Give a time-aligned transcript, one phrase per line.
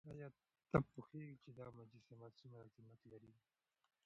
[0.11, 0.27] ایا
[0.71, 3.33] ته پوهېږې چې دا مجسمه څومره قیمت لري؟